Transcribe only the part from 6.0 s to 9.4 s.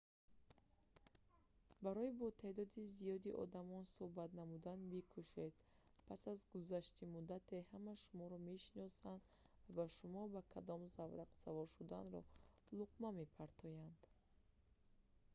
пас аз гузашти муддате ҳама шуморо мешиносанд ва